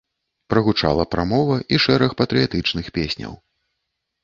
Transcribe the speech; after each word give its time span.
Прагучала 0.53 1.05
прамова 1.13 1.59
і 1.77 1.79
шэраг 1.85 2.17
патрыятычных 2.23 2.85
песняў. 2.99 3.39